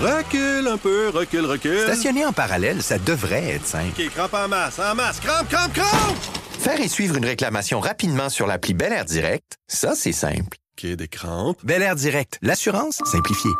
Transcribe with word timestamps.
Recule 0.00 0.68
un 0.68 0.76
peu, 0.76 1.08
recule, 1.08 1.44
recule. 1.44 1.80
Stationner 1.80 2.24
en 2.24 2.32
parallèle, 2.32 2.82
ça 2.82 2.98
devrait 2.98 3.54
être 3.54 3.66
simple. 3.66 4.00
OK, 4.00 4.10
crampe 4.10 4.34
en 4.34 4.48
masse, 4.48 4.78
en 4.78 4.94
masse, 4.94 5.18
crampe, 5.18 5.48
crampe, 5.48 5.72
crampe! 5.72 6.16
Faire 6.60 6.80
et 6.80 6.88
suivre 6.88 7.16
une 7.16 7.24
réclamation 7.24 7.80
rapidement 7.80 8.28
sur 8.28 8.46
l'appli 8.46 8.74
Bel 8.74 8.92
Air 8.92 9.04
Direct, 9.04 9.56
ça, 9.66 9.94
c'est 9.96 10.12
simple. 10.12 10.56
OK, 10.78 10.86
des 10.86 11.08
crampes. 11.08 11.58
Bel 11.64 11.82
Air 11.82 11.96
Direct, 11.96 12.38
l'assurance 12.42 13.00
simplifiée. 13.10 13.50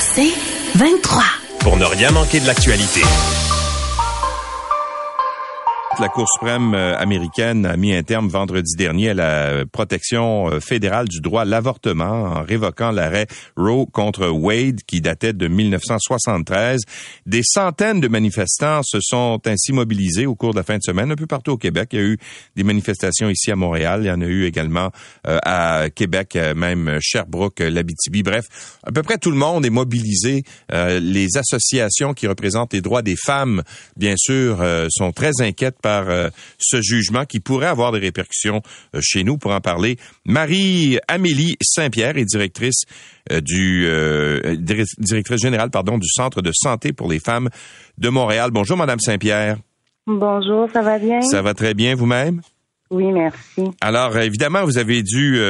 C'est 0.00 0.32
23. 0.74 1.22
Pour 1.60 1.76
ne 1.76 1.84
rien 1.84 2.10
manquer 2.10 2.40
de 2.40 2.46
l'actualité. 2.46 3.02
La 6.00 6.08
Cour 6.08 6.26
suprême 6.26 6.74
euh, 6.74 6.96
américaine 6.96 7.66
a 7.66 7.76
mis 7.76 7.94
un 7.94 8.02
terme 8.02 8.28
vendredi 8.28 8.76
dernier 8.76 9.10
à 9.10 9.14
la 9.14 9.66
protection 9.70 10.48
euh, 10.48 10.58
fédérale 10.58 11.06
du 11.06 11.20
droit 11.20 11.42
à 11.42 11.44
l'avortement 11.44 12.04
en 12.04 12.42
révoquant 12.42 12.90
l'arrêt 12.90 13.26
Roe 13.56 13.86
contre 13.92 14.28
Wade 14.28 14.80
qui 14.86 15.02
datait 15.02 15.34
de 15.34 15.48
1973. 15.48 16.80
Des 17.26 17.42
centaines 17.44 18.00
de 18.00 18.08
manifestants 18.08 18.80
se 18.82 18.98
sont 19.02 19.38
ainsi 19.44 19.72
mobilisés 19.72 20.24
au 20.24 20.34
cours 20.34 20.52
de 20.52 20.58
la 20.58 20.62
fin 20.62 20.76
de 20.76 20.82
semaine 20.82 21.12
un 21.12 21.14
peu 21.14 21.26
partout 21.26 21.52
au 21.52 21.56
Québec. 21.58 21.90
Il 21.92 21.98
y 21.98 22.02
a 22.02 22.06
eu 22.06 22.18
des 22.56 22.64
manifestations 22.64 23.28
ici 23.28 23.50
à 23.50 23.56
Montréal. 23.56 24.00
Il 24.02 24.06
y 24.06 24.10
en 24.10 24.22
a 24.22 24.26
eu 24.26 24.46
également 24.46 24.90
euh, 25.26 25.38
à 25.44 25.90
Québec, 25.94 26.38
même 26.56 26.98
Sherbrooke, 27.02 27.60
l'Abitibi. 27.60 28.22
Bref, 28.22 28.46
à 28.82 28.92
peu 28.92 29.02
près 29.02 29.18
tout 29.18 29.30
le 29.30 29.36
monde 29.36 29.66
est 29.66 29.70
mobilisé. 29.70 30.44
les 30.72 31.36
associations 31.36 32.14
qui 32.14 32.26
représentent 32.26 32.72
les 32.72 32.80
droits 32.80 33.02
des 33.02 33.16
femmes, 33.16 33.62
bien 33.96 34.14
sûr, 34.16 34.64
sont 34.90 35.12
très 35.12 35.32
inquiètes 35.40 35.81
par 35.82 36.08
euh, 36.08 36.30
ce 36.58 36.80
jugement 36.80 37.24
qui 37.26 37.40
pourrait 37.40 37.66
avoir 37.66 37.92
des 37.92 37.98
répercussions 37.98 38.62
euh, 38.94 39.00
chez 39.02 39.24
nous. 39.24 39.36
Pour 39.36 39.50
en 39.50 39.60
parler, 39.60 39.98
Marie-Amélie 40.24 41.56
Saint-Pierre 41.62 42.16
est 42.16 42.24
directrice 42.24 42.84
euh, 43.30 43.40
du 43.40 43.88
directrice 44.98 45.42
générale 45.42 45.70
pardon 45.70 45.98
du 45.98 46.08
Centre 46.08 46.40
de 46.42 46.50
santé 46.54 46.92
pour 46.92 47.10
les 47.10 47.20
femmes 47.20 47.50
de 47.98 48.08
Montréal. 48.08 48.50
Bonjour 48.52 48.76
Madame 48.76 49.00
Saint-Pierre. 49.00 49.58
Bonjour, 50.06 50.68
ça 50.72 50.82
va 50.82 50.98
bien? 50.98 51.20
Ça 51.22 51.42
va 51.42 51.54
très 51.54 51.74
bien 51.74 51.94
vous-même? 51.94 52.40
Oui, 52.90 53.06
merci. 53.12 53.62
Alors 53.80 54.16
évidemment, 54.18 54.64
vous 54.64 54.78
avez 54.78 55.02
dû 55.02 55.40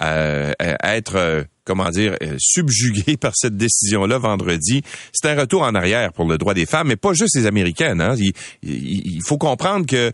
être 0.00 1.46
comment 1.70 1.90
dire, 1.90 2.16
euh, 2.20 2.34
subjugué 2.38 3.16
par 3.20 3.32
cette 3.36 3.56
décision-là 3.56 4.18
vendredi. 4.18 4.82
C'est 5.12 5.30
un 5.30 5.40
retour 5.40 5.62
en 5.62 5.74
arrière 5.76 6.12
pour 6.12 6.28
le 6.28 6.36
droit 6.36 6.52
des 6.52 6.66
femmes, 6.66 6.88
mais 6.88 6.96
pas 6.96 7.12
juste 7.12 7.36
les 7.36 7.46
Américaines. 7.46 8.00
Hein. 8.00 8.14
Il, 8.64 9.20
faut 9.24 9.38
comprendre 9.38 9.86
que 9.86 10.10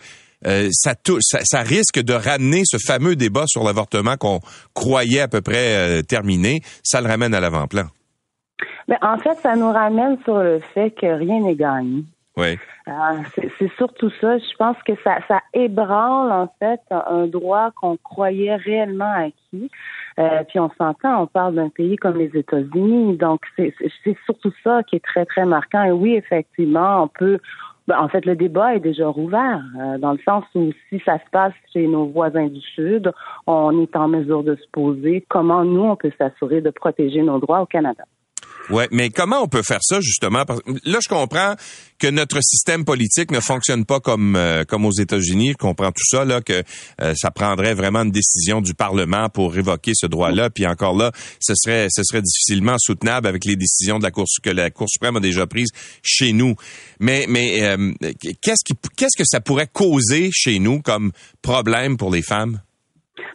euh, 0.46 0.68
ça, 0.72 0.92
ça, 1.20 1.60
risque 1.62 1.98
de 1.98 2.12
ramener 2.12 2.62
ce 2.66 2.76
fameux 2.76 3.16
débat 3.16 3.44
sur 3.46 3.64
l'avortement 3.64 4.16
qu'on 4.18 4.40
croyait 4.74 5.20
à 5.20 5.28
peu 5.28 5.40
près 5.40 5.76
euh, 5.76 6.02
terminé. 6.02 6.60
Ça 6.82 7.00
le 7.00 7.08
ramène 7.08 7.32
à 7.32 7.40
l'avant-plan. 7.40 7.86
Mais 8.88 8.98
en 9.00 9.16
fait, 9.16 9.36
ça 9.42 9.56
nous 9.56 9.72
ramène 9.72 10.18
sur 10.24 10.38
le 10.38 10.60
fait 10.74 10.90
que 10.90 11.06
rien 11.06 11.40
n'est 11.40 11.56
gagné. 11.56 12.04
Oui. 12.36 12.58
c'est 13.58 13.72
surtout 13.78 14.10
ça. 14.20 14.36
Je 14.36 14.56
pense 14.58 14.76
que 14.86 14.92
ça, 15.02 15.16
ça 15.26 15.40
ébranle 15.54 16.30
en 16.30 16.52
fait 16.58 16.80
un 16.90 17.26
droit 17.26 17.70
qu'on 17.80 17.96
croyait 17.96 18.56
réellement 18.56 19.10
acquis. 19.10 19.70
Euh, 20.18 20.44
puis 20.48 20.58
on 20.58 20.70
s'entend, 20.78 21.22
on 21.22 21.26
parle 21.26 21.54
d'un 21.54 21.68
pays 21.68 21.96
comme 21.96 22.16
les 22.16 22.30
États-Unis, 22.34 23.16
donc 23.16 23.42
c'est 23.56 23.74
surtout 24.24 24.52
ça 24.64 24.82
qui 24.82 24.96
est 24.96 25.04
très 25.04 25.26
très 25.26 25.44
marquant. 25.44 25.84
Et 25.84 25.92
oui, 25.92 26.14
effectivement, 26.14 27.02
on 27.02 27.08
peut. 27.08 27.38
Ben, 27.86 28.00
en 28.00 28.08
fait, 28.08 28.24
le 28.26 28.34
débat 28.34 28.74
est 28.74 28.80
déjà 28.80 29.06
rouvert, 29.06 29.62
euh, 29.78 29.98
dans 29.98 30.12
le 30.12 30.18
sens 30.24 30.44
où 30.56 30.72
si 30.88 31.00
ça 31.04 31.18
se 31.18 31.30
passe 31.30 31.52
chez 31.72 31.86
nos 31.86 32.06
voisins 32.06 32.48
du 32.48 32.60
Sud, 32.60 33.12
on 33.46 33.80
est 33.80 33.94
en 33.94 34.08
mesure 34.08 34.42
de 34.42 34.56
se 34.56 34.68
poser 34.72 35.24
comment 35.28 35.64
nous, 35.64 35.84
on 35.84 35.96
peut 35.96 36.10
s'assurer 36.18 36.60
de 36.60 36.70
protéger 36.70 37.22
nos 37.22 37.38
droits 37.38 37.60
au 37.60 37.66
Canada. 37.66 38.04
Ouais, 38.68 38.88
mais 38.90 39.10
comment 39.10 39.42
on 39.42 39.48
peut 39.48 39.62
faire 39.62 39.78
ça 39.82 40.00
justement? 40.00 40.44
Là, 40.84 40.98
je 41.00 41.08
comprends 41.08 41.54
que 41.98 42.08
notre 42.08 42.40
système 42.42 42.84
politique 42.84 43.30
ne 43.30 43.40
fonctionne 43.40 43.84
pas 43.84 44.00
comme 44.00 44.34
euh, 44.36 44.64
comme 44.64 44.84
aux 44.84 44.92
États-Unis. 44.92 45.50
Je 45.50 45.56
comprends 45.56 45.92
tout 45.92 46.04
ça 46.04 46.24
là 46.24 46.40
que 46.40 46.62
euh, 47.00 47.14
ça 47.16 47.30
prendrait 47.30 47.74
vraiment 47.74 48.02
une 48.02 48.10
décision 48.10 48.60
du 48.60 48.74
Parlement 48.74 49.28
pour 49.28 49.52
révoquer 49.52 49.92
ce 49.94 50.06
droit-là. 50.06 50.50
Puis 50.50 50.66
encore 50.66 50.96
là, 50.96 51.12
ce 51.40 51.54
serait 51.54 51.86
ce 51.90 52.02
serait 52.02 52.22
difficilement 52.22 52.76
soutenable 52.78 53.28
avec 53.28 53.44
les 53.44 53.56
décisions 53.56 53.98
de 53.98 54.02
la 54.02 54.10
Cour 54.10 54.26
que 54.42 54.50
la 54.50 54.70
Cour 54.70 54.88
suprême 54.90 55.16
a 55.16 55.20
déjà 55.20 55.46
prises 55.46 55.70
chez 56.02 56.32
nous. 56.32 56.56
Mais 56.98 57.26
mais 57.28 57.62
euh, 57.62 57.92
qu'est-ce 58.42 58.64
qui 58.64 58.74
qu'est-ce 58.96 59.16
que 59.16 59.24
ça 59.24 59.40
pourrait 59.40 59.68
causer 59.72 60.30
chez 60.32 60.58
nous 60.58 60.82
comme 60.82 61.12
problème 61.40 61.96
pour 61.96 62.10
les 62.10 62.22
femmes? 62.22 62.60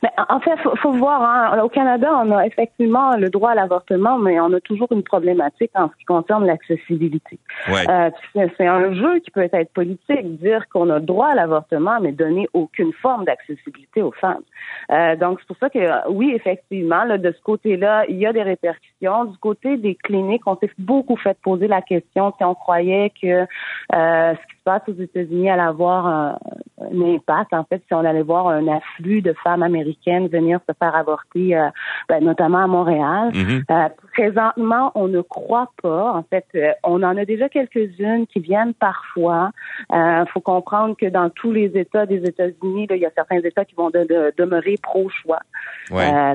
Mais 0.03 0.09
en 0.29 0.39
fait, 0.39 0.57
faut, 0.57 0.75
faut 0.77 0.91
voir. 0.91 1.21
Hein, 1.21 1.61
au 1.61 1.69
Canada, 1.69 2.09
on 2.23 2.31
a 2.31 2.45
effectivement 2.45 3.15
le 3.15 3.29
droit 3.29 3.51
à 3.51 3.55
l'avortement, 3.55 4.17
mais 4.17 4.39
on 4.39 4.53
a 4.53 4.59
toujours 4.59 4.87
une 4.91 5.03
problématique 5.03 5.71
en 5.75 5.89
ce 5.89 5.95
qui 5.97 6.05
concerne 6.05 6.45
l'accessibilité. 6.45 7.39
Euh, 7.69 8.09
c'est 8.33 8.67
un 8.67 8.93
jeu 8.93 9.19
qui 9.19 9.31
peut 9.31 9.47
être 9.51 9.73
politique, 9.73 10.39
dire 10.39 10.67
qu'on 10.69 10.89
a 10.89 10.99
droit 10.99 11.27
à 11.27 11.35
l'avortement, 11.35 11.99
mais 12.01 12.11
donner 12.11 12.47
aucune 12.53 12.93
forme 12.93 13.25
d'accessibilité 13.25 14.01
aux 14.01 14.11
femmes. 14.11 14.43
Euh, 14.91 15.15
donc 15.15 15.39
c'est 15.39 15.47
pour 15.47 15.57
ça 15.57 15.69
que 15.69 16.09
oui, 16.09 16.33
effectivement, 16.35 17.03
là, 17.03 17.17
de 17.17 17.31
ce 17.31 17.41
côté-là, 17.41 18.05
il 18.07 18.17
y 18.17 18.25
a 18.25 18.33
des 18.33 18.43
répercussions. 18.43 18.90
Du 19.01 19.37
côté 19.39 19.77
des 19.77 19.95
cliniques, 19.95 20.45
on 20.45 20.55
s'est 20.57 20.69
beaucoup 20.77 21.17
fait 21.17 21.37
poser 21.41 21.67
la 21.67 21.81
question 21.81 22.33
si 22.37 22.43
on 22.43 22.53
croyait 22.53 23.11
que 23.21 23.27
euh, 23.27 23.45
ce 23.91 24.47
qui 24.47 24.57
se 24.57 24.63
passe 24.63 24.81
aux 24.87 25.01
États-Unis 25.01 25.49
allait 25.49 25.61
avoir 25.61 26.05
un, 26.05 26.37
un 26.81 27.01
impact. 27.01 27.53
En 27.53 27.63
fait, 27.63 27.81
si 27.87 27.93
on 27.93 27.99
allait 28.05 28.21
voir 28.21 28.47
un 28.47 28.67
afflux 28.67 29.21
de 29.21 29.33
femmes 29.43 29.63
américaines 29.63 30.27
venir 30.27 30.59
se 30.67 30.73
faire 30.77 30.95
avorter, 30.95 31.55
euh, 31.55 31.69
ben, 32.09 32.23
notamment 32.23 32.59
à 32.59 32.67
Montréal. 32.67 33.31
Mhm. 33.33 33.63
Euh, 33.69 33.89
présentement, 34.13 34.91
on 34.95 35.07
ne 35.07 35.21
croit 35.21 35.71
pas. 35.81 36.13
En 36.13 36.23
fait, 36.23 36.45
euh, 36.55 36.71
on 36.83 37.03
en 37.03 37.17
a 37.17 37.25
déjà 37.25 37.49
quelques-unes 37.49 38.27
qui 38.27 38.39
viennent 38.39 38.73
parfois. 38.73 39.51
Il 39.91 40.25
faut 40.33 40.41
comprendre 40.41 40.95
que 40.95 41.07
dans 41.07 41.29
tous 41.29 41.51
les 41.51 41.77
États 41.77 42.05
des 42.05 42.23
États-Unis, 42.27 42.87
il 42.89 42.97
y 42.97 43.05
a 43.05 43.11
certains 43.15 43.39
États 43.39 43.65
qui 43.65 43.75
vont 43.75 43.89
demeurer 43.89 44.75
pro-choix. 44.81 45.39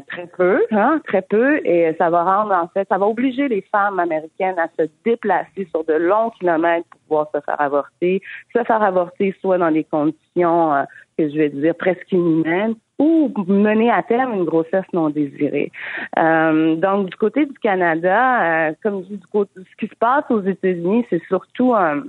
très 0.08 0.26
peu, 0.36 0.64
hein, 0.70 1.00
très 1.06 1.22
peu, 1.22 1.58
et 1.64 1.94
ça 1.98 2.10
va 2.10 2.22
rendre 2.22 2.52
en 2.62 2.68
fait, 2.68 2.86
ça 2.88 2.98
va 2.98 3.06
obliger 3.06 3.48
les 3.48 3.62
femmes 3.72 3.98
américaines 3.98 4.58
à 4.58 4.68
se 4.78 4.88
déplacer 5.04 5.68
sur 5.70 5.84
de 5.84 5.94
longs 5.94 6.30
kilomètres 6.30 6.86
pour 6.90 7.00
pouvoir 7.00 7.28
se 7.34 7.40
faire 7.40 7.60
avorter, 7.60 8.22
se 8.54 8.62
faire 8.64 8.82
avorter 8.82 9.34
soit 9.40 9.58
dans 9.58 9.70
des 9.70 9.84
conditions 9.84 10.72
que 11.16 11.28
je 11.28 11.36
vais 11.36 11.48
dire 11.50 11.74
presque 11.74 12.10
inhumaines 12.12 12.74
ou 12.98 13.32
mener 13.46 13.90
à 13.90 14.02
terme 14.02 14.34
une 14.34 14.44
grossesse 14.44 14.84
non 14.92 15.10
désirée. 15.10 15.70
Euh, 16.18 16.76
donc, 16.76 17.10
du 17.10 17.16
côté 17.16 17.44
du 17.44 17.58
Canada, 17.58 18.68
euh, 18.68 18.74
comme 18.82 19.02
je 19.04 19.08
dis, 19.08 19.16
du 19.18 19.26
côté, 19.26 19.52
ce 19.56 19.76
qui 19.78 19.86
se 19.86 19.96
passe 19.98 20.24
aux 20.30 20.42
États-Unis, 20.42 21.04
c'est 21.10 21.22
surtout 21.28 21.74
un, 21.74 22.04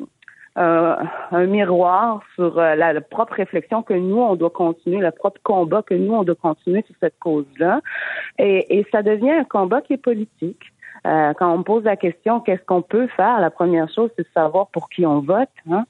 un, 0.57 1.45
miroir 1.45 2.21
sur 2.35 2.59
euh, 2.59 2.75
la, 2.75 2.99
propre 3.01 3.33
réflexion 3.33 3.83
que 3.83 3.93
nous, 3.93 4.17
on 4.17 4.35
doit 4.35 4.49
continuer, 4.49 4.99
le 4.99 5.11
propre 5.11 5.39
combat 5.43 5.81
que 5.81 5.93
nous, 5.93 6.13
on 6.13 6.23
doit 6.23 6.35
continuer 6.35 6.83
sur 6.87 6.95
cette 6.99 7.17
cause-là. 7.19 7.81
Et, 8.39 8.79
et 8.79 8.85
ça 8.91 9.03
devient 9.03 9.31
un 9.31 9.43
combat 9.43 9.81
qui 9.81 9.93
est 9.93 9.97
politique. 9.97 10.71
Euh, 11.05 11.33
quand 11.33 11.53
on 11.53 11.63
pose 11.63 11.83
la 11.83 11.95
question 11.95 12.39
qu'est-ce 12.39 12.63
qu'on 12.65 12.81
peut 12.81 13.07
faire, 13.15 13.39
la 13.39 13.49
première 13.49 13.89
chose, 13.93 14.09
c'est 14.15 14.23
de 14.23 14.33
savoir 14.33 14.67
pour 14.67 14.89
qui 14.89 15.05
on 15.05 15.19
vote 15.21 15.49
hein, 15.69 15.85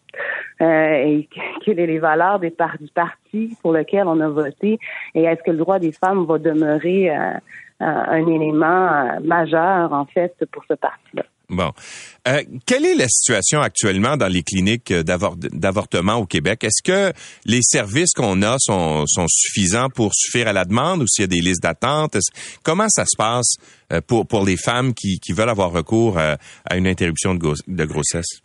euh, 0.61 0.93
et 0.93 1.29
quelles 1.65 1.77
sont 1.77 1.85
les 1.85 1.99
valeurs 1.99 2.39
des 2.39 2.51
par 2.51 2.77
du 2.77 2.87
parti 2.87 3.57
pour 3.61 3.73
lequel 3.73 4.05
on 4.07 4.19
a 4.19 4.27
voté 4.27 4.79
et 5.15 5.23
est-ce 5.23 5.41
que 5.43 5.51
le 5.51 5.57
droit 5.57 5.79
des 5.79 5.91
femmes 5.91 6.25
va 6.25 6.37
demeurer 6.37 7.09
euh, 7.09 7.33
un 7.79 8.27
élément 8.27 9.19
majeur, 9.21 9.93
en 9.93 10.05
fait, 10.05 10.33
pour 10.51 10.63
ce 10.67 10.73
parti-là. 10.73 11.23
Bon. 11.49 11.71
Euh, 12.27 12.41
quelle 12.65 12.85
est 12.85 12.95
la 12.95 13.07
situation 13.07 13.61
actuellement 13.61 14.17
dans 14.17 14.27
les 14.27 14.43
cliniques 14.43 14.91
d'avortement 14.91 16.15
au 16.15 16.25
Québec? 16.25 16.65
Est-ce 16.65 16.83
que 16.83 17.17
les 17.45 17.61
services 17.61 18.13
qu'on 18.13 18.41
a 18.41 18.57
sont, 18.59 19.05
suffisants 19.29 19.87
pour 19.89 20.11
suffire 20.13 20.49
à 20.49 20.53
la 20.53 20.65
demande 20.65 21.01
ou 21.01 21.07
s'il 21.07 21.23
y 21.23 21.25
a 21.25 21.27
des 21.27 21.39
listes 21.39 21.63
d'attente? 21.63 22.17
Comment 22.63 22.89
ça 22.89 23.05
se 23.05 23.15
passe 23.17 23.55
euh, 23.93 24.01
pour, 24.05 24.27
pour 24.27 24.43
les 24.43 24.57
femmes 24.57 24.93
qui, 24.93 25.19
veulent 25.31 25.49
avoir 25.49 25.71
recours 25.71 26.17
à, 26.17 26.37
à 26.69 26.75
une 26.75 26.87
interruption 26.87 27.33
de, 27.33 27.53
de 27.67 27.85
grossesse? 27.85 28.41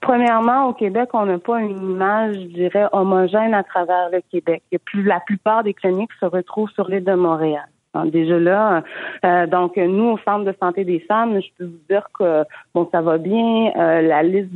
Premièrement, 0.00 0.68
au 0.68 0.74
Québec, 0.74 1.10
on 1.12 1.26
n'a 1.26 1.38
pas 1.38 1.60
une 1.60 1.78
image, 1.78 2.34
je 2.34 2.54
dirais, 2.54 2.86
homogène 2.92 3.52
à 3.54 3.62
travers 3.62 4.10
le 4.10 4.20
Québec. 4.30 4.62
la 4.94 5.20
plupart 5.20 5.64
des 5.64 5.74
cliniques 5.74 6.12
se 6.20 6.26
retrouvent 6.26 6.70
sur 6.70 6.88
l'île 6.88 7.04
de 7.04 7.14
Montréal. 7.14 7.68
Hein, 7.98 8.06
déjà 8.06 8.38
là, 8.38 8.82
euh, 9.24 9.46
donc 9.46 9.76
nous 9.76 10.10
au 10.10 10.18
centre 10.18 10.44
de 10.44 10.54
santé 10.60 10.84
des 10.84 11.00
femmes, 11.00 11.40
je 11.40 11.48
peux 11.58 11.64
vous 11.64 11.80
dire 11.90 12.08
que 12.18 12.44
bon, 12.74 12.88
ça 12.92 13.00
va 13.00 13.18
bien. 13.18 13.72
Euh, 13.76 14.02
la 14.02 14.22
liste, 14.22 14.50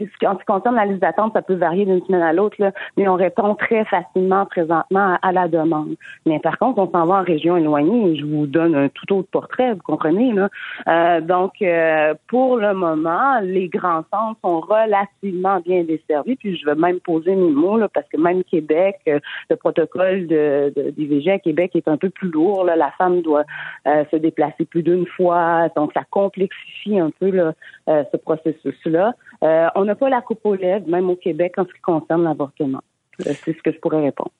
en 0.00 0.34
ce 0.34 0.38
qui 0.38 0.44
concerne 0.46 0.76
la 0.76 0.86
liste 0.86 1.00
d'attente, 1.00 1.32
ça 1.34 1.42
peut 1.42 1.54
varier 1.54 1.84
d'une 1.84 2.04
semaine 2.04 2.22
à 2.22 2.32
l'autre, 2.32 2.56
mais 2.96 3.08
on 3.08 3.14
répond 3.14 3.54
très 3.54 3.84
facilement 3.84 4.46
présentement 4.46 5.18
à, 5.22 5.32
la 5.32 5.48
demande. 5.48 5.96
Mais 6.26 6.38
par 6.38 6.58
contre, 6.58 6.78
on 6.78 6.90
s'en 6.90 7.06
va 7.06 7.16
en 7.16 7.22
région 7.22 7.56
éloignée 7.56 8.10
et 8.10 8.16
je 8.16 8.24
vous 8.24 8.46
donne 8.46 8.74
un 8.74 8.88
tout 8.88 9.12
autre 9.14 9.28
portrait, 9.30 9.74
vous 9.74 9.82
comprenez. 9.82 10.32
Là. 10.32 10.48
Euh, 10.88 11.20
donc, 11.20 11.52
euh, 11.62 12.14
pour 12.28 12.56
le 12.56 12.74
moment, 12.74 13.40
les 13.40 13.68
grands 13.68 14.04
centres 14.12 14.38
sont 14.44 14.60
relativement 14.60 15.60
bien 15.60 15.84
desservis. 15.84 16.36
Puis 16.36 16.56
je 16.56 16.66
vais 16.66 16.74
même 16.74 17.00
poser 17.00 17.34
mes 17.34 17.50
mots 17.50 17.78
là, 17.78 17.88
parce 17.88 18.08
que 18.08 18.16
même 18.16 18.44
Québec, 18.44 18.96
euh, 19.08 19.20
le 19.50 19.56
protocole 19.56 20.26
de, 20.26 20.72
de, 20.74 20.90
d'IVG 20.90 21.30
à 21.30 21.38
Québec 21.38 21.72
est 21.74 21.88
un 21.88 21.96
peu 21.96 22.10
plus 22.10 22.30
lourd. 22.30 22.64
Là. 22.64 22.76
La 22.76 22.90
femme 22.92 23.22
doit 23.22 23.44
se 23.84 24.16
déplacer 24.16 24.64
plus 24.64 24.82
d'une 24.82 25.06
fois, 25.06 25.68
donc 25.76 25.92
ça 25.92 26.02
complexifie 26.10 26.98
un 26.98 27.10
peu 27.10 27.30
là, 27.30 27.54
ce 27.86 28.16
processus-là. 28.16 29.14
On 29.42 29.84
n'a 29.84 29.94
pas 29.94 30.08
la 30.08 30.22
coupe 30.22 30.40
aux 30.44 30.54
lèvres, 30.54 30.88
même 30.88 31.10
au 31.10 31.16
Québec, 31.16 31.54
en 31.58 31.64
ce 31.64 31.72
qui 31.72 31.80
concerne 31.80 32.24
l'avortement. 32.24 32.82
C'est 33.18 33.56
ce 33.56 33.62
que 33.62 33.72
je 33.72 33.78
pourrais 33.78 34.02
répondre. 34.02 34.30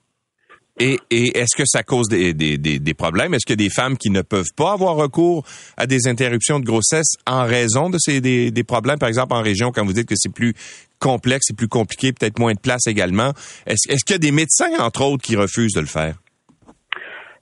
Et, 0.79 0.99
est-ce 1.11 1.55
que 1.57 1.65
ça 1.67 1.83
cause 1.83 2.09
des, 2.09 2.33
des, 2.35 2.95
problèmes? 2.95 3.35
Est-ce 3.35 3.45
qu'il 3.47 3.61
y 3.61 3.63
a 3.65 3.69
des 3.69 3.73
femmes 3.73 3.97
qui 3.97 4.11
ne 4.11 4.23
peuvent 4.23 4.53
pas 4.57 4.73
avoir 4.73 4.97
recours 4.97 5.45
à 5.77 5.87
des 5.87 6.09
interruptions 6.09 6.61
de 6.61 6.65
grossesse 6.65 7.15
en 7.27 7.45
raison 7.45 7.91
de 7.91 7.99
ces 7.99 8.21
des, 8.21 8.51
des 8.51 8.65
problèmes? 8.65 8.99
Par 8.99 9.09
exemple, 9.09 9.35
en 9.35 9.43
région, 9.43 9.71
quand 9.71 9.85
vous 9.85 9.93
dites 9.93 10.09
que 10.09 10.15
c'est 10.17 10.33
plus 10.33 10.55
complexe, 10.99 11.47
c'est 11.49 11.57
plus 11.57 11.69
compliqué, 11.69 12.13
peut-être 12.13 12.39
moins 12.39 12.55
de 12.55 12.61
place 12.61 12.87
également. 12.87 13.33
Est-ce, 13.67 13.93
est-ce 13.93 14.05
qu'il 14.05 14.15
y 14.15 14.17
a 14.17 14.19
des 14.19 14.33
médecins, 14.33 14.73
entre 14.81 15.05
autres, 15.05 15.23
qui 15.23 15.37
refusent 15.37 15.75
de 15.75 15.81
le 15.81 15.87
faire? 15.87 16.22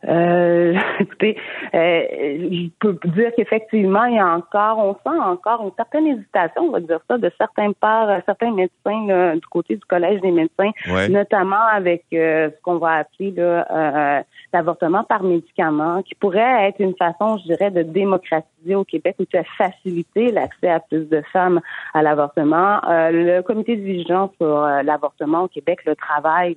Euh, 0.08 0.74
écoutez, 1.00 1.36
euh, 1.74 2.02
je 2.14 2.68
peux 2.78 2.98
dire 3.10 3.32
qu'effectivement, 3.36 4.04
il 4.04 4.16
y 4.16 4.18
a 4.18 4.26
encore, 4.26 4.78
on 4.78 4.94
sent 4.94 5.18
encore 5.18 5.62
une 5.62 5.72
certaine 5.76 6.06
hésitation, 6.06 6.62
on 6.62 6.70
va 6.70 6.80
dire 6.80 7.00
ça, 7.08 7.18
de 7.18 7.30
certains 7.36 7.70
euh, 7.70 8.20
certains 8.24 8.52
médecins 8.52 9.34
du 9.34 9.46
côté 9.50 9.76
du 9.76 9.84
collège 9.84 10.20
des 10.20 10.30
médecins, 10.30 10.70
notamment 11.08 11.64
avec 11.72 12.04
euh, 12.12 12.50
ce 12.50 12.62
qu'on 12.62 12.78
va 12.78 12.98
appeler 12.98 13.32
là, 13.32 14.24
l'avortement 14.52 15.04
par 15.04 15.22
médicament, 15.22 16.02
qui 16.02 16.14
pourrait 16.14 16.68
être 16.68 16.80
une 16.80 16.96
façon, 16.96 17.38
je 17.38 17.44
dirais, 17.44 17.70
de 17.70 17.82
démocratiser 17.82 18.74
au 18.74 18.84
Québec 18.84 19.16
ou 19.18 19.24
de 19.24 19.42
faciliter 19.56 20.32
l'accès 20.32 20.68
à 20.68 20.80
plus 20.80 21.08
de 21.08 21.22
femmes 21.32 21.60
à 21.94 22.02
l'avortement. 22.02 22.80
le 22.88 23.40
comité 23.42 23.76
de 23.76 23.82
vigilance 23.82 24.30
sur 24.40 24.60
l'avortement 24.82 25.44
au 25.44 25.48
Québec 25.48 25.80
le 25.86 25.94
travail 25.94 26.56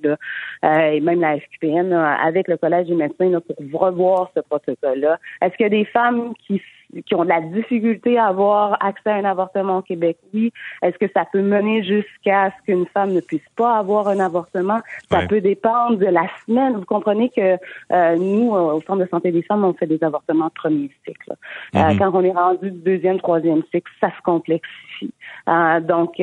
et 0.62 1.00
même 1.00 1.20
la 1.20 1.38
FQPN 1.38 1.92
avec 1.92 2.48
le 2.48 2.56
collège 2.56 2.88
des 2.88 2.94
médecins 2.94 3.33
pour 3.40 3.80
revoir 3.80 4.30
ce 4.34 4.40
protocole-là. 4.40 5.18
Est-ce 5.42 5.56
qu'il 5.56 5.64
y 5.64 5.66
a 5.66 5.70
des 5.70 5.84
femmes 5.84 6.32
qui 6.46 6.60
qui 7.02 7.14
ont 7.14 7.24
de 7.24 7.28
la 7.28 7.40
difficulté 7.40 8.18
à 8.18 8.26
avoir 8.26 8.76
accès 8.84 9.10
à 9.10 9.14
un 9.14 9.24
avortement 9.24 9.78
au 9.78 9.82
Québec, 9.82 10.18
oui. 10.32 10.52
Est-ce 10.82 10.96
que 10.98 11.10
ça 11.12 11.24
peut 11.30 11.42
mener 11.42 11.82
jusqu'à 11.82 12.50
ce 12.50 12.64
qu'une 12.64 12.86
femme 12.86 13.12
ne 13.12 13.20
puisse 13.20 13.40
pas 13.56 13.78
avoir 13.78 14.08
un 14.08 14.20
avortement? 14.20 14.80
Ça 15.10 15.26
peut 15.26 15.40
dépendre 15.40 15.98
de 15.98 16.06
la 16.06 16.26
semaine. 16.46 16.74
Vous 16.74 16.84
comprenez 16.84 17.30
que 17.30 17.56
euh, 17.92 18.16
nous, 18.16 18.50
au 18.50 18.80
Centre 18.82 19.04
de 19.04 19.08
santé 19.08 19.32
des 19.32 19.42
femmes, 19.42 19.64
on 19.64 19.74
fait 19.74 19.86
des 19.86 20.02
avortements 20.02 20.46
de 20.46 20.52
premier 20.52 20.90
cycle. 21.06 21.32
Euh, 21.32 21.78
mm-hmm. 21.78 21.98
quand 21.98 22.10
on 22.14 22.22
est 22.22 22.32
rendu 22.32 22.70
du 22.70 22.78
deuxième, 22.78 23.18
troisième 23.18 23.62
cycle, 23.72 23.90
ça 24.00 24.10
se 24.10 24.22
complexifie. 24.22 25.12
Euh, 25.48 25.80
donc, 25.80 26.16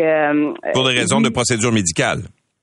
pour 0.74 0.88
des 0.88 0.96
raisons 0.96 1.22
de 1.22 1.30
procédure 1.30 1.72
médicale. 1.72 2.22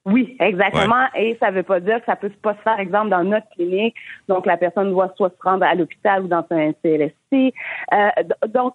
Oui, 0.08 0.36
exactement. 0.40 1.06
Et 1.14 1.36
ça 1.40 1.50
ne 1.50 1.56
veut 1.56 1.62
pas 1.62 1.80
dire 1.80 1.98
que 2.00 2.06
ça 2.06 2.16
peut 2.16 2.30
pas 2.42 2.54
se 2.54 2.62
faire, 2.62 2.78
exemple, 2.80 3.10
dans 3.10 3.24
notre 3.24 3.48
clinique. 3.50 3.94
Donc, 4.28 4.46
la 4.46 4.56
personne 4.56 4.90
doit 4.90 5.12
soit 5.16 5.30
se 5.30 5.42
rendre 5.42 5.64
à 5.64 5.74
l'hôpital 5.74 6.24
ou 6.24 6.28
dans 6.28 6.44
un 6.50 6.72
CLSC. 6.82 7.52
Euh, 7.92 8.08
donc, 8.48 8.74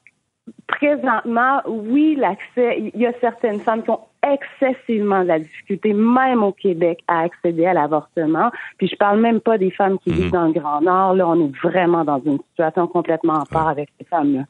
présentement, 0.67 1.61
oui, 1.67 2.15
l'accès, 2.19 2.91
il 2.93 2.99
y 2.99 3.05
a 3.05 3.13
certaines 3.21 3.59
femmes 3.59 3.83
qui 3.83 3.89
ont 3.89 4.01
excessivement 4.23 5.23
de 5.23 5.27
la 5.27 5.39
difficulté, 5.39 5.93
même 5.93 6.43
au 6.43 6.51
Québec, 6.51 6.99
à 7.07 7.21
accéder 7.21 7.65
à 7.65 7.73
l'avortement. 7.73 8.51
Puis 8.77 8.87
je 8.87 8.95
parle 8.95 9.19
même 9.19 9.41
pas 9.41 9.57
des 9.57 9.71
femmes 9.71 9.97
qui 9.99 10.11
vivent 10.11 10.25
mhm. 10.25 10.31
dans 10.31 10.45
le 10.45 10.53
Grand 10.53 10.81
Nord. 10.81 11.15
Là, 11.15 11.27
on 11.27 11.47
est 11.47 11.51
vraiment 11.61 12.03
dans 12.03 12.21
une 12.25 12.39
situation 12.49 12.87
complètement 12.87 13.33
en 13.33 13.45
part 13.45 13.67
avec 13.67 13.89
ces 13.99 14.05
femmes-là. 14.05 14.43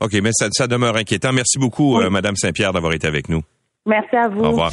OK, 0.00 0.12
mais 0.22 0.30
ça, 0.32 0.66
demeure 0.66 0.96
inquiétant. 0.96 1.32
Merci 1.32 1.58
beaucoup, 1.58 1.96
Mme 1.96 2.06
euh, 2.06 2.10
Madame 2.10 2.36
Saint-Pierre, 2.36 2.72
d'avoir 2.72 2.94
été 2.94 3.06
avec 3.06 3.28
nous. 3.28 3.42
Merci 3.86 4.16
à 4.16 4.28
vous. 4.28 4.40
Au 4.40 4.48
revoir. 4.50 4.72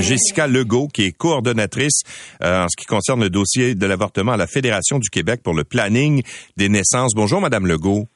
Jessica 0.00 0.46
Legault, 0.46 0.88
qui 0.88 1.04
est 1.04 1.12
coordonnatrice 1.12 2.02
euh, 2.42 2.64
en 2.64 2.68
ce 2.68 2.76
qui 2.76 2.86
concerne 2.86 3.20
le 3.20 3.30
dossier 3.30 3.74
de 3.74 3.86
l'avortement 3.86 4.32
à 4.32 4.36
la 4.36 4.46
Fédération 4.46 4.98
du 4.98 5.10
Québec 5.10 5.40
pour 5.42 5.54
le 5.54 5.64
planning 5.64 6.22
des 6.56 6.68
naissances. 6.68 7.12
Bonjour, 7.14 7.40
Madame 7.40 7.66
Legault. 7.66 8.06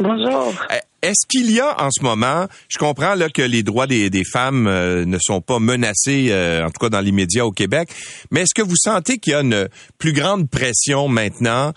Bonjour. 0.00 0.54
Euh, 0.70 0.78
est-ce 1.02 1.26
qu'il 1.28 1.50
y 1.50 1.60
a 1.60 1.82
en 1.82 1.90
ce 1.90 2.02
moment, 2.02 2.46
je 2.68 2.78
comprends 2.78 3.14
là 3.14 3.28
que 3.28 3.42
les 3.42 3.62
droits 3.62 3.86
des, 3.86 4.10
femmes 4.24 4.66
euh, 4.66 5.04
ne 5.04 5.18
sont 5.20 5.40
pas 5.40 5.58
menacés, 5.58 6.32
en 6.64 6.70
tout 6.70 6.80
cas 6.80 6.88
dans 6.88 7.00
l'immédiat 7.00 7.44
au 7.44 7.52
Québec, 7.52 7.90
mais 8.30 8.42
est-ce 8.42 8.54
que 8.54 8.62
vous 8.62 8.76
sentez 8.76 9.18
qu'il 9.18 9.32
y 9.32 9.36
a 9.36 9.40
une 9.40 9.68
plus 9.98 10.12
grande 10.12 10.48
pression 10.48 11.08
maintenant 11.08 11.72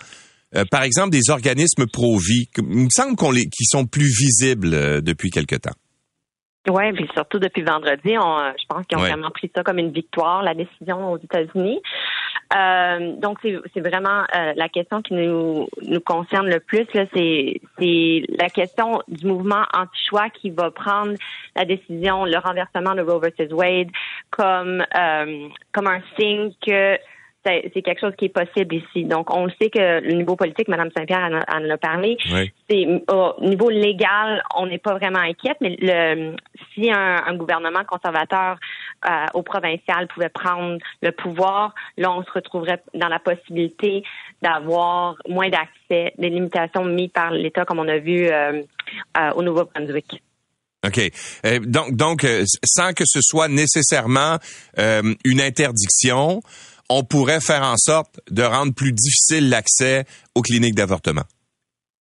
par 0.70 0.84
exemple, 0.84 1.10
des 1.10 1.28
organismes 1.28 1.86
pro-vie, 1.86 2.48
il 2.56 2.64
me 2.64 2.88
semble 2.88 3.14
qu'on 3.14 3.30
les, 3.30 3.44
qui 3.44 3.66
sont 3.66 3.84
plus 3.84 4.06
visibles 4.06 5.02
depuis 5.02 5.28
quelque 5.28 5.56
temps? 5.56 5.74
Oui, 6.68 6.92
puis 6.92 7.08
surtout 7.14 7.38
depuis 7.38 7.62
vendredi, 7.62 8.18
on, 8.18 8.38
euh, 8.38 8.52
je 8.58 8.64
pense 8.68 8.84
qu'ils 8.86 8.98
ont 8.98 9.02
vraiment 9.02 9.30
pris 9.30 9.50
ça 9.54 9.62
comme 9.62 9.78
une 9.78 9.92
victoire, 9.92 10.42
la 10.42 10.54
décision 10.54 11.12
aux 11.12 11.18
États-Unis. 11.18 11.80
Euh, 12.54 13.12
donc 13.16 13.38
c'est 13.42 13.80
vraiment 13.80 14.22
euh, 14.36 14.52
la 14.54 14.68
question 14.68 15.02
qui 15.02 15.14
nous 15.14 15.68
nous 15.82 16.00
concerne 16.00 16.48
le 16.48 16.60
plus 16.60 16.86
là, 16.94 17.04
c'est 17.12 17.60
c'est 17.78 18.22
la 18.28 18.48
question 18.48 19.02
du 19.08 19.26
mouvement 19.26 19.64
anti-choix 19.74 20.30
qui 20.30 20.50
va 20.50 20.70
prendre 20.70 21.14
la 21.56 21.64
décision, 21.64 22.24
le 22.24 22.38
renversement 22.38 22.94
de 22.94 23.02
Roe 23.02 23.18
versus 23.18 23.52
Wade 23.52 23.88
comme 24.30 24.84
euh, 24.96 25.48
comme 25.72 25.88
un 25.88 26.00
signe 26.16 26.52
que 26.64 26.96
c'est 27.46 27.82
quelque 27.82 28.00
chose 28.00 28.14
qui 28.18 28.26
est 28.26 28.28
possible 28.28 28.74
ici. 28.74 29.04
Donc, 29.04 29.32
on 29.34 29.46
le 29.46 29.52
sait 29.60 29.70
que 29.70 30.00
le 30.00 30.12
niveau 30.12 30.36
politique, 30.36 30.68
Mme 30.68 30.90
Saint-Pierre 30.96 31.44
en, 31.48 31.70
a 31.70 31.76
parlé, 31.78 32.16
c'est 32.68 32.86
au 33.10 33.34
niveau 33.40 33.70
légal, 33.70 34.42
on 34.56 34.66
n'est 34.66 34.78
pas 34.78 34.94
vraiment 34.94 35.20
inquiète, 35.20 35.56
mais 35.60 35.76
le, 35.80 36.34
si 36.74 36.90
un, 36.90 37.34
gouvernement 37.36 37.84
conservateur 37.84 38.58
euh, 39.04 39.26
au 39.34 39.42
provincial 39.42 40.08
pouvait 40.08 40.28
prendre 40.28 40.78
le 41.02 41.12
pouvoir, 41.12 41.74
là, 41.96 42.12
on 42.12 42.24
se 42.24 42.30
retrouverait 42.32 42.82
dans 42.94 43.08
la 43.08 43.18
possibilité 43.18 44.02
d'avoir 44.42 45.16
moins 45.28 45.48
d'accès, 45.48 46.12
des 46.18 46.30
limitations 46.30 46.84
mises 46.84 47.10
par 47.10 47.30
l'État, 47.30 47.64
comme 47.64 47.78
on 47.78 47.88
a 47.88 47.98
vu 47.98 48.26
euh, 48.26 48.62
euh, 49.18 49.30
au 49.34 49.42
Nouveau-Brunswick. 49.42 50.22
OK. 50.86 51.00
donc, 51.66 51.96
donc 51.96 52.24
sans 52.64 52.92
que 52.92 53.02
ce 53.04 53.18
soit 53.20 53.48
nécessairement 53.48 54.36
une 54.76 55.40
interdiction, 55.40 56.40
on 56.88 57.04
pourrait 57.04 57.40
faire 57.40 57.62
en 57.62 57.76
sorte 57.76 58.20
de 58.30 58.42
rendre 58.42 58.72
plus 58.74 58.92
difficile 58.92 59.48
l'accès 59.48 60.04
aux 60.34 60.42
cliniques 60.42 60.74
d'avortement. 60.74 61.24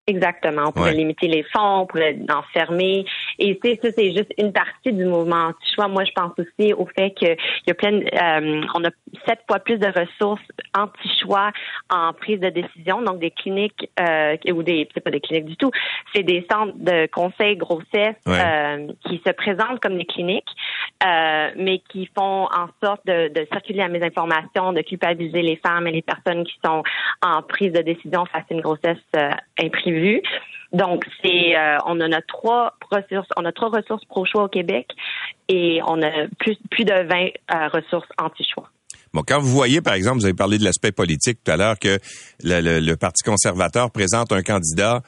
Exactement. 0.07 0.65
On 0.67 0.71
pourrait 0.71 0.93
limiter 0.93 1.27
les 1.27 1.41
fonds, 1.41 1.79
on 1.79 1.85
pourrait 1.87 2.15
enfermer. 2.29 3.05
Et 3.39 3.59
c'est 3.63 3.79
ça, 3.81 3.91
c'est 3.91 4.13
juste 4.13 4.31
une 4.37 4.53
partie 4.53 4.93
du 4.93 5.03
mouvement 5.03 5.47
anti-choix. 5.47 5.87
Moi, 5.87 6.03
je 6.05 6.11
pense 6.11 6.31
aussi 6.37 6.73
au 6.73 6.85
fait 6.85 7.09
qu'il 7.15 7.35
y 7.65 7.71
a 7.71 7.73
plein, 7.73 8.01
euh, 8.01 8.61
on 8.75 8.83
a 8.83 8.89
sept 9.27 9.39
fois 9.49 9.57
plus 9.57 9.79
de 9.79 9.87
ressources 9.87 10.43
anti-choix 10.77 11.51
en 11.89 12.13
prise 12.13 12.39
de 12.39 12.49
décision. 12.49 13.01
Donc, 13.01 13.17
des 13.17 13.31
cliniques 13.31 13.89
euh, 13.99 14.37
ou 14.53 14.61
des, 14.61 14.87
c'est 14.93 15.01
pas 15.01 15.09
des 15.09 15.21
cliniques 15.21 15.45
du 15.45 15.57
tout, 15.57 15.71
c'est 16.13 16.21
des 16.21 16.45
centres 16.51 16.77
de 16.77 17.07
conseil 17.07 17.57
grossesse 17.57 18.15
euh, 18.27 18.87
qui 19.07 19.19
se 19.25 19.31
présentent 19.31 19.79
comme 19.79 19.97
des 19.97 20.05
cliniques, 20.05 20.51
euh, 21.03 21.49
mais 21.57 21.79
qui 21.89 22.07
font 22.15 22.45
en 22.45 22.67
sorte 22.83 23.01
de, 23.07 23.29
de 23.29 23.47
circuler 23.51 23.81
à 23.81 23.87
mes 23.87 24.03
informations, 24.03 24.71
de 24.71 24.81
culpabiliser 24.81 25.41
les 25.41 25.55
femmes 25.55 25.87
et 25.87 25.91
les 25.91 26.03
personnes 26.03 26.43
qui 26.43 26.59
sont 26.63 26.83
en 27.23 27.41
prise 27.41 27.73
de 27.73 27.81
décision 27.81 28.25
face 28.25 28.43
à 28.51 28.53
une 28.53 28.61
grossesse 28.61 28.97
imprimée 29.59 29.99
vu. 29.99 30.21
Donc, 30.75 31.05
c'est, 31.23 31.55
euh, 31.55 31.77
on 31.85 32.01
en 32.01 32.11
a 32.11 32.21
trois 32.21 32.73
ressources, 32.91 33.29
on 33.37 33.45
a 33.45 33.51
trois 33.51 33.69
ressources 33.69 34.03
pro-choix 34.05 34.43
au 34.43 34.47
Québec 34.49 34.87
et 35.47 35.79
on 35.87 36.01
a 36.01 36.27
plus, 36.37 36.57
plus 36.69 36.83
de 36.83 36.91
20 36.93 37.27
euh, 37.53 37.67
ressources 37.69 38.09
anti-choix. 38.17 38.69
Bon, 39.13 39.21
quand 39.25 39.39
vous 39.39 39.47
voyez, 39.47 39.81
par 39.81 39.93
exemple, 39.93 40.17
vous 40.17 40.25
avez 40.25 40.35
parlé 40.35 40.57
de 40.57 40.65
l'aspect 40.65 40.91
politique 40.91 41.39
tout 41.43 41.51
à 41.51 41.55
l'heure, 41.55 41.79
que 41.79 41.97
le, 42.43 42.95
Parti 42.95 43.23
conservateur 43.23 43.91
présente 43.91 44.33
un 44.33 44.41
candidat 44.41 45.01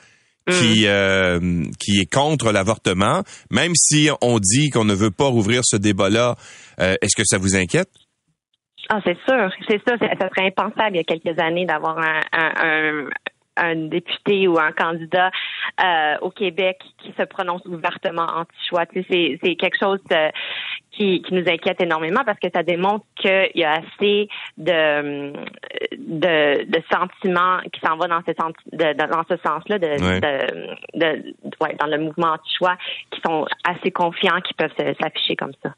qui 0.49 0.85
mm. 0.85 0.87
euh, 0.87 1.63
qui 1.77 1.99
est 1.99 2.09
contre 2.11 2.53
l'avortement, 2.53 3.23
même 3.51 3.73
si 3.75 4.09
on 4.21 4.39
dit 4.39 4.69
qu'on 4.69 4.85
ne 4.85 4.93
veut 4.93 5.11
pas 5.11 5.27
rouvrir 5.27 5.61
ce 5.65 5.75
débat-là, 5.75 6.35
est-ce 6.79 7.17
que 7.17 7.25
ça 7.25 7.37
vous 7.37 7.57
inquiète? 7.57 7.89
Ah, 8.89 9.01
c'est 9.03 9.17
sûr, 9.27 9.51
c'est 9.67 9.81
ça. 9.85 9.97
Ça 9.97 10.29
serait 10.29 10.47
impensable 10.47 10.95
il 10.95 10.97
y 10.97 10.99
a 10.99 11.03
quelques 11.03 11.37
années 11.39 11.65
d'avoir 11.65 11.97
un, 11.97 12.21
un, 12.31 12.51
un 12.59 13.09
député 13.75 14.47
ou 14.47 14.57
un 14.59 14.71
candidat 14.71 15.31
euh, 15.83 16.15
au 16.21 16.29
Québec 16.29 16.79
qui 16.99 17.13
se 17.17 17.23
prononce 17.23 17.63
ouvertement 17.65 18.27
anti-choix. 18.35 18.85
C'est, 18.93 19.39
c'est 19.43 19.55
quelque 19.55 19.77
chose 19.79 19.99
de, 20.09 20.31
qui, 20.91 21.21
qui, 21.21 21.33
nous 21.33 21.47
inquiète 21.47 21.81
énormément 21.81 22.23
parce 22.25 22.39
que 22.39 22.47
ça 22.53 22.63
démontre 22.63 23.05
qu'il 23.15 23.51
y 23.55 23.63
a 23.63 23.73
assez 23.73 24.27
de, 24.57 25.31
de, 25.97 26.63
de 26.65 26.83
sentiments 26.91 27.59
qui 27.71 27.79
s'en 27.81 27.97
vont 27.97 28.07
dans 28.07 28.21
ce, 28.27 28.33
sens, 28.39 28.53
de, 28.71 28.93
dans 28.93 29.23
ce 29.29 29.37
sens-là, 29.45 29.79
de, 29.79 29.87
de, 29.87 30.99
de, 30.99 31.35
ouais, 31.61 31.75
dans 31.79 31.87
le 31.87 31.99
mouvement 31.99 32.33
anti-choix, 32.33 32.75
qui 33.11 33.21
sont 33.25 33.45
assez 33.63 33.91
confiants, 33.91 34.41
qui 34.41 34.53
peuvent 34.53 34.73
s'afficher 34.99 35.35
comme 35.35 35.53
ça. 35.63 35.73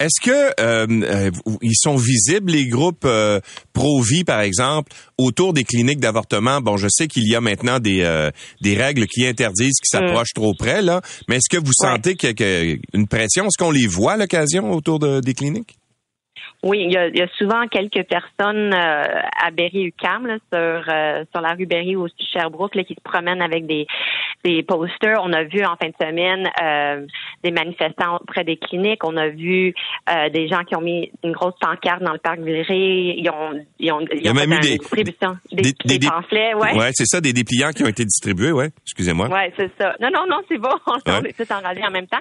Est-ce 0.00 0.20
que 0.20 0.30
euh, 0.60 0.86
euh, 0.88 1.30
ils 1.62 1.76
sont 1.76 1.96
visibles 1.96 2.50
les 2.52 2.66
groupes 2.66 3.04
euh, 3.04 3.40
pro-vie 3.72 4.24
par 4.24 4.40
exemple 4.40 4.92
autour 5.18 5.52
des 5.52 5.64
cliniques 5.64 6.00
d'avortement? 6.00 6.60
Bon, 6.60 6.76
je 6.76 6.88
sais 6.90 7.06
qu'il 7.06 7.28
y 7.28 7.36
a 7.36 7.40
maintenant 7.40 7.78
des 7.78 8.04
des 8.60 8.76
règles 8.76 9.06
qui 9.06 9.26
interdisent 9.26 9.80
qui 9.80 9.88
s'approchent 9.88 10.34
trop 10.34 10.52
près 10.58 10.82
là, 10.82 11.00
mais 11.28 11.36
est-ce 11.36 11.48
que 11.48 11.62
vous 11.62 11.72
sentez 11.72 12.16
qu'il 12.16 12.34
y 12.38 12.44
a 12.44 12.76
une 12.92 13.06
pression? 13.06 13.44
Est-ce 13.44 13.62
qu'on 13.62 13.70
les 13.70 13.86
voit 13.86 14.12
à 14.12 14.16
l'occasion 14.16 14.72
autour 14.72 14.98
de, 14.98 15.20
des 15.20 15.34
cliniques? 15.34 15.76
Oui, 16.64 16.80
il 16.80 16.92
y, 16.92 16.96
a, 16.96 17.08
il 17.08 17.18
y 17.18 17.20
a, 17.20 17.28
souvent 17.36 17.66
quelques 17.68 18.04
personnes 18.08 18.72
euh, 18.72 19.02
à 19.44 19.50
Berry-UQAM, 19.50 20.38
sur, 20.50 20.58
euh, 20.58 21.24
sur 21.30 21.42
la 21.42 21.52
rue 21.52 21.66
Berry 21.66 21.94
ou 21.94 22.04
aussi 22.04 22.26
Sherbrooke, 22.32 22.74
là, 22.74 22.84
qui 22.84 22.94
se 22.94 23.02
promènent 23.02 23.42
avec 23.42 23.66
des, 23.66 23.86
des 24.44 24.62
posters. 24.62 25.20
On 25.22 25.32
a 25.34 25.44
vu 25.44 25.62
en 25.62 25.76
fin 25.76 25.88
de 25.88 25.94
semaine 26.00 26.48
euh, 26.62 27.06
des 27.44 27.52
manifestants 27.52 28.18
près 28.26 28.42
des 28.42 28.56
cliniques. 28.56 29.04
On 29.04 29.16
a 29.16 29.28
vu 29.28 29.74
des 30.32 30.48
gens 30.48 30.64
qui 30.64 30.74
ont 30.74 30.80
mis 30.80 31.10
une 31.22 31.32
grosse 31.32 31.54
pancarte 31.60 32.02
dans 32.02 32.12
le 32.12 32.18
parc 32.18 32.40
Villeray. 32.40 33.14
Ils 33.18 33.30
ont, 33.30 33.64
ils 33.78 33.92
ont, 33.92 34.00
il 34.12 34.24
y 34.24 34.28
a 34.28 34.34
même 34.34 34.52
eu 34.52 34.60
des, 34.60 34.78
distribution, 34.78 35.36
des, 35.52 35.72
des, 35.84 35.98
des, 35.98 36.08
pamphlets. 36.08 36.54
Ouais, 36.54 36.76
ouais 36.76 36.90
c'est 36.92 37.06
ça, 37.06 37.20
des 37.20 37.32
dépliants 37.32 37.70
qui 37.70 37.84
ont 37.84 37.88
été 37.88 38.04
distribués. 38.04 38.52
Ouais, 38.52 38.70
excusez-moi. 38.82 39.28
Ouais, 39.28 39.52
c'est 39.56 39.70
ça. 39.80 39.94
Non, 40.00 40.08
non, 40.12 40.24
non, 40.28 40.40
c'est 40.48 40.58
bon. 40.58 40.74
On 40.86 41.22
est 41.22 41.36
tous 41.36 41.50
en 41.52 41.62
en 41.64 41.90
même 41.90 42.06
temps. 42.06 42.18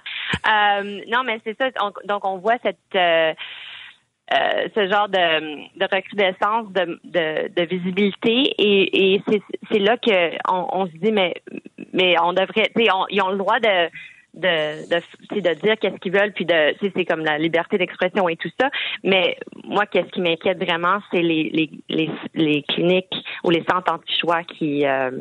non, 1.08 1.24
mais 1.26 1.40
c'est 1.44 1.58
ça. 1.58 1.70
donc, 2.06 2.26
on 2.26 2.38
voit 2.38 2.58
cette 2.64 2.78
euh, 4.34 4.68
ce 4.74 4.88
genre 4.88 5.10
de, 5.10 5.78
de 5.78 5.96
recrudescence 5.96 6.72
de, 6.72 7.00
de, 7.04 7.54
de 7.54 7.68
visibilité 7.68 8.54
et, 8.58 9.14
et 9.14 9.22
c'est 9.70 9.80
là 9.80 9.98
que 9.98 10.32
on, 10.50 10.66
on, 10.72 10.88
se 10.88 10.94
dit 10.94 11.12
mais 11.12 11.34
mais 11.92 12.16
on 12.22 12.32
devrait 12.32 12.72
ils 12.78 13.22
ont 13.22 13.30
le 13.30 13.38
droit 13.38 13.60
de 13.60 13.90
de 14.34 14.88
de, 14.90 15.40
de 15.40 15.54
dire 15.62 15.76
qu'est-ce 15.80 15.98
qu'ils 15.98 16.12
veulent 16.12 16.34
puis 16.34 16.46
de 16.46 16.76
c'est 16.82 17.06
comme 17.06 17.24
la 17.24 17.38
liberté 17.38 17.78
d'expression 17.78 18.28
et 18.30 18.36
tout 18.36 18.50
ça. 18.60 18.70
Mais 19.04 19.38
moi 19.64 19.86
qu'est-ce 19.86 20.10
qui 20.10 20.22
m'inquiète 20.22 20.64
vraiment 20.64 21.00
c'est 21.12 21.22
les, 21.22 21.50
les, 21.52 21.70
les 21.90 22.10
les 22.34 22.64
cliniques 22.64 23.14
ou 23.44 23.50
les 23.50 23.64
centres 23.70 23.92
anti-choix 23.94 24.44
qui 24.44 24.86
euh, 24.86 25.12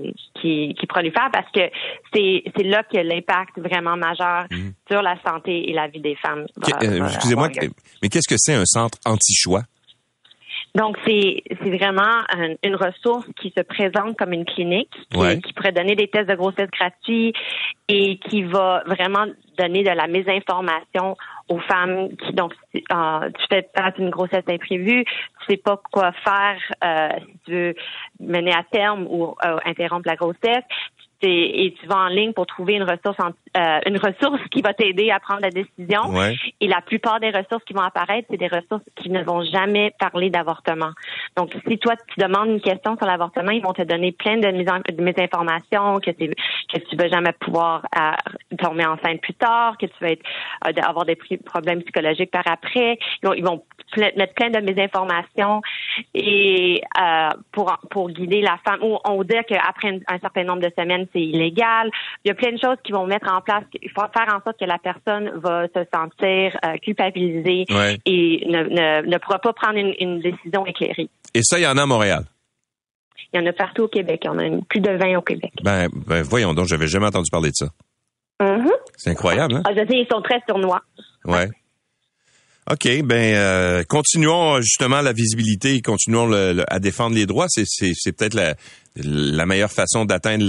qui 0.40 0.74
qui 0.78 0.86
prolifèrent 0.86 1.30
parce 1.32 1.50
que 1.52 1.70
c'est 2.12 2.42
c'est 2.56 2.64
là 2.64 2.82
que 2.82 2.98
l'impact 2.98 3.58
vraiment 3.58 3.96
majeur 3.96 4.46
mhm. 4.50 4.72
sur 4.90 5.02
la 5.02 5.16
santé 5.26 5.70
et 5.70 5.72
la 5.72 5.88
vie 5.88 6.00
des 6.00 6.16
femmes 6.16 6.46
euh, 6.82 7.06
excusez-moi 7.06 7.48
mais 8.02 8.08
qu'est-ce 8.08 8.28
que 8.28 8.38
c'est 8.38 8.54
un 8.54 8.64
centre 8.64 8.98
anti-choix? 9.04 9.62
Donc, 10.74 10.96
c'est 11.06 11.42
vraiment 11.60 12.22
une 12.62 12.76
ressource 12.76 13.26
qui 13.40 13.52
se 13.56 13.62
présente 13.62 14.16
comme 14.16 14.32
une 14.32 14.46
clinique, 14.46 14.90
qui, 15.10 15.52
pourrait 15.52 15.72
donner 15.72 15.96
des 15.96 16.08
tests 16.08 16.28
de 16.30 16.34
grossesse 16.34 16.70
gratuits 16.70 17.34
et 17.88 18.16
qui 18.16 18.42
va 18.44 18.82
vraiment 18.86 19.26
donner 19.58 19.82
de 19.82 19.90
la 19.90 20.06
mésinformation 20.06 21.14
aux 21.48 21.58
femmes 21.58 22.08
qui 22.16 22.32
donc 22.32 22.54
euh, 22.74 23.30
tu 23.38 23.46
fais 23.50 23.68
une 23.98 24.08
grossesse 24.08 24.44
imprévue, 24.48 25.04
tu 25.04 25.46
sais 25.46 25.56
pas 25.58 25.78
quoi 25.92 26.12
faire 26.12 26.58
euh, 26.82 27.08
si 27.20 27.38
tu 27.44 27.52
veux 27.52 27.74
mener 28.20 28.52
à 28.52 28.64
terme 28.70 29.06
ou 29.10 29.34
euh, 29.44 29.58
interrompre 29.66 30.08
la 30.08 30.16
grossesse, 30.16 30.64
et 31.22 31.74
tu 31.80 31.86
vas 31.86 31.98
en 31.98 32.08
ligne 32.08 32.32
pour 32.32 32.46
trouver 32.46 32.74
une 32.74 32.82
ressource 32.82 33.16
euh, 33.54 33.80
une 33.84 33.98
ressource 33.98 34.40
qui 34.50 34.62
va 34.62 34.72
t'aider 34.72 35.10
à 35.10 35.20
prendre 35.20 35.42
la 35.42 35.50
décision. 35.50 36.00
Et 36.60 36.68
la 36.68 36.80
plupart 36.80 37.20
des 37.20 37.28
ressources 37.28 37.62
qui 37.64 37.74
vont 37.74 37.82
apparaître, 37.82 38.26
c'est 38.30 38.38
des 38.38 38.48
ressources 38.48 38.84
qui 38.96 39.10
ne 39.10 39.22
vont 39.22 39.44
jamais 39.44 39.92
parler 39.98 40.30
d'avortement. 40.30 40.92
Donc, 41.36 41.52
si 41.68 41.78
toi 41.78 41.94
tu 42.08 42.18
demandes 42.18 42.48
une 42.48 42.60
question 42.62 42.96
sur 42.96 43.06
l'avortement, 43.06 43.50
ils 43.50 43.62
vont 43.62 43.74
te 43.74 43.82
donner 43.82 44.12
plein 44.12 44.38
de, 44.38 44.48
mes 45.02 45.14
informations 45.18 46.00
que, 46.00 46.12
que 46.12 46.78
tu 46.88 46.96
vas 46.96 47.08
jamais 47.08 47.32
pouvoir 47.32 47.82
euh, 47.94 48.56
tomber 48.56 48.86
enceinte 48.86 49.20
plus 49.20 49.34
tard, 49.34 49.76
que 49.76 49.84
tu 49.84 49.94
vas 50.00 50.12
être, 50.12 50.24
euh, 50.66 50.72
avoir 50.82 51.04
des 51.04 51.18
problèmes 51.44 51.82
psychologiques 51.82 52.30
par 52.30 52.46
après. 52.46 52.98
Ils 53.22 53.44
vont, 53.44 53.62
mettre 54.16 54.32
plein 54.32 54.48
de 54.48 54.60
mes 54.60 54.82
informations 54.82 55.60
et 56.14 56.82
pour 57.52 57.76
pour 57.90 58.10
guider 58.10 58.40
la 58.40 58.58
femme 58.64 58.82
ou 58.82 58.98
on 59.04 59.22
dire 59.24 59.42
qu'après 59.46 60.00
un 60.06 60.18
certain 60.18 60.44
nombre 60.44 60.62
de 60.62 60.72
semaines 60.76 61.06
c'est 61.12 61.20
illégal. 61.20 61.90
Il 62.24 62.28
y 62.28 62.30
a 62.30 62.34
plein 62.34 62.52
de 62.52 62.58
choses 62.58 62.76
qui 62.84 62.92
vont 62.92 63.06
mettre 63.06 63.32
en 63.32 63.40
place. 63.40 63.64
Il 63.80 63.90
faut 63.90 64.02
faire 64.14 64.34
en 64.34 64.42
sorte 64.42 64.58
que 64.58 64.64
la 64.64 64.78
personne 64.78 65.30
va 65.36 65.66
se 65.68 65.84
sentir 65.92 66.56
euh, 66.64 66.76
culpabilisée 66.78 67.64
et 68.06 68.46
ne, 68.48 69.08
ne, 69.08 69.18
pourra 69.18 69.38
pas 69.38 69.52
prendre 69.52 69.78
une, 69.78 70.20
décision 70.20 70.66
éclairée. 70.66 71.08
Et 71.34 71.42
ça, 71.42 71.58
il 71.58 71.62
y 71.62 71.66
en 71.66 71.76
a 71.76 71.82
à 71.82 71.86
Montréal? 71.86 72.24
Il 73.32 73.40
y 73.40 73.42
en 73.42 73.46
a 73.46 73.52
partout 73.52 73.84
au 73.84 73.88
Québec. 73.88 74.20
Il 74.24 74.26
y 74.26 74.30
en 74.30 74.38
a 74.38 74.60
plus 74.68 74.80
de 74.80 74.90
20 74.90 75.16
au 75.16 75.22
Québec. 75.22 75.52
Ben, 75.62 75.88
ben 76.06 76.22
voyons 76.22 76.52
donc, 76.54 76.66
j'avais 76.66 76.86
jamais 76.86 77.06
entendu 77.06 77.30
parler 77.30 77.50
de 77.50 77.56
ça. 77.56 77.66
Mm-hmm. 78.40 78.70
C'est 78.96 79.10
incroyable, 79.10 79.54
hein? 79.56 79.62
Ah, 79.64 79.70
je 79.72 79.78
sais, 79.78 79.98
ils 79.98 80.08
sont 80.10 80.20
très 80.20 80.40
sournois. 80.48 80.82
Ouais. 81.24 81.48
OK, 82.70 83.02
ben 83.04 83.34
euh, 83.34 83.82
continuons 83.88 84.60
justement 84.60 85.00
la 85.00 85.12
visibilité, 85.12 85.80
continuons 85.82 86.32
à 86.68 86.78
défendre 86.78 87.16
les 87.16 87.26
droits. 87.26 87.46
C'est, 87.48 87.64
c'est, 87.66 88.12
peut-être 88.12 88.34
la, 88.34 88.54
la 88.96 89.46
meilleure 89.46 89.72
façon 89.72 90.04
d'atteindre 90.04 90.44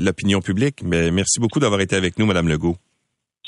l'opinion 0.00 0.40
publique. 0.40 0.82
Mais 0.84 1.10
merci 1.10 1.40
beaucoup 1.40 1.58
d'avoir 1.58 1.80
été 1.80 1.96
avec 1.96 2.18
nous, 2.18 2.26
Madame 2.26 2.48
Legault. 2.48 2.76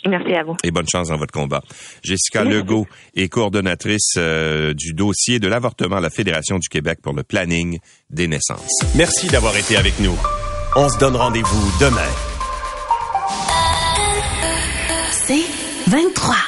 Merci 0.07 0.33
à 0.35 0.45
vous. 0.45 0.57
Et 0.63 0.71
bonne 0.71 0.89
chance 0.91 1.09
dans 1.09 1.17
votre 1.17 1.33
combat. 1.33 1.63
Jessica 2.03 2.45
Legault 2.45 2.87
est 3.17 3.29
coordonnatrice 3.29 4.15
euh, 4.17 4.73
du 4.75 4.93
dossier 4.93 5.41
de 5.41 5.49
l'avortement 5.49 5.97
à 5.97 6.01
la 6.01 6.11
Fédération 6.11 6.59
du 6.59 6.69
Québec 6.69 7.01
pour 7.03 7.15
le 7.15 7.25
planning 7.25 7.79
des 8.11 8.29
naissances. 8.29 8.79
Merci 8.95 9.27
d'avoir 9.29 9.57
été 9.57 9.77
avec 9.77 9.99
nous. 10.01 10.17
On 10.77 10.89
se 10.89 10.99
donne 10.99 11.17
rendez-vous 11.17 11.73
demain. 11.81 12.01
C'est 15.11 15.45
23. 15.89 16.48